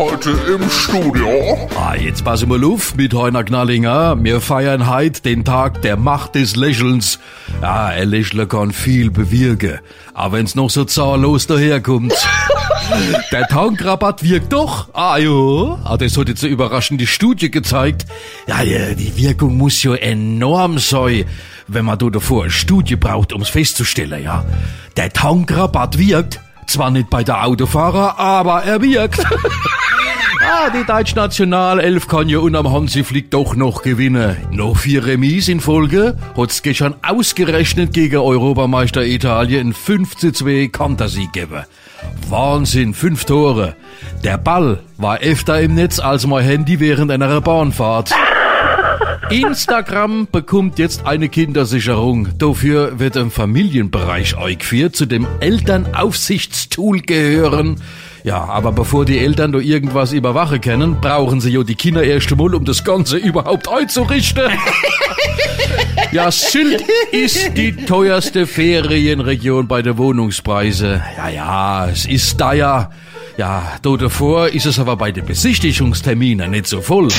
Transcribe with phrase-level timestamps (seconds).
[0.00, 1.68] Heute im Studio.
[1.78, 4.16] Ah, jetzt passen wir auf mit Heiner Knallinger.
[4.24, 7.18] Wir feiern heute den Tag der Macht des Lächelns.
[7.60, 9.80] Ja, ein Lächeln kann viel bewirken.
[10.14, 12.14] Aber wenn's noch so zahllos daherkommt.
[13.30, 14.88] Der Tankrabatt wirkt doch.
[14.94, 15.78] Ah, jo.
[15.84, 18.06] Ah, das hat jetzt eine überraschende Studie gezeigt.
[18.46, 21.26] Ja, ja, die Wirkung muss ja enorm sein,
[21.68, 24.46] wenn man da davor eine Studie braucht, ums festzustellen, ja.
[24.96, 26.40] Der Tankrabatt wirkt.
[26.66, 29.18] Zwar nicht bei der Autofahrer, aber er wirkt.
[30.52, 34.36] Ah, die deutsche Nationalelf kann ja unterm Hansi Flick doch noch gewinnen.
[34.50, 40.66] Noch vier Remis in Folge hat's gestern ausgerechnet gegen Europameister Italien in 5 zu 2
[40.72, 41.66] Kantersieg gegeben.
[42.28, 43.76] Wahnsinn, fünf Tore.
[44.24, 48.12] Der Ball war öfter im Netz als mein Handy während einer Bahnfahrt.
[49.30, 52.28] Instagram bekommt jetzt eine Kindersicherung.
[52.36, 57.80] Dafür wird im Familienbereich eingeführt, zu dem Elternaufsichtstool gehören.
[58.24, 62.32] Ja, aber bevor die Eltern da irgendwas überwachen können, brauchen sie ja die Kinder erst
[62.32, 64.44] einmal, um das Ganze überhaupt einzurichten.
[66.12, 66.82] Ja, Sylt
[67.12, 71.00] ist die teuerste Ferienregion bei der Wohnungspreise.
[71.16, 72.90] Ja, ja, es ist da ja.
[73.36, 77.08] Ja, da davor ist es aber bei den Besichtigungsterminen nicht so voll.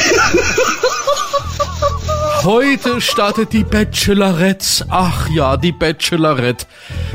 [2.44, 4.86] Heute startet die Bachelorette.
[4.89, 6.66] Ach ja, die Bachelorette.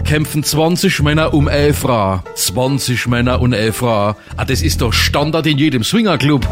[0.05, 2.23] Kämpfen 20 Männer um 11 Fra.
[2.37, 4.17] 20 Männer um 11 Fra.
[4.37, 6.47] Ah, das ist doch Standard in jedem Swingerclub.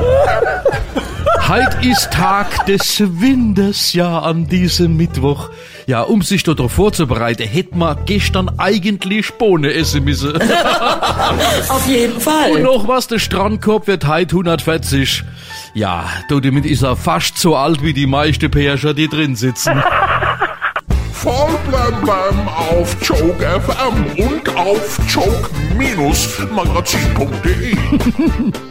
[1.46, 5.50] Heute ist Tag des Windes, ja, an diesem Mittwoch.
[5.86, 10.32] Ja, um sich darauf vorzubereiten, hätte man gestern eigentlich Bohne essen müssen.
[11.68, 12.52] Auf jeden Fall.
[12.52, 15.22] Und noch was, der Strandkorb wird heute 140.
[15.74, 19.82] Ja, du, damit ist er fast so alt wie die meisten Pärscher, die drin sitzen.
[21.12, 27.76] Voll blem blem auf Joke FM und auf joke-magazin.de.